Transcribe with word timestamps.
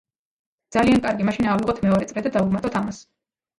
ძალიან 0.75 1.03
კარგი, 1.03 1.27
მაშინ 1.29 1.51
ავიღოთ 1.53 1.83
მეორე 1.85 2.09
წრე 2.15 2.27
და 2.29 2.35
დავუმატოთ 2.41 2.83
ამას. 2.83 3.07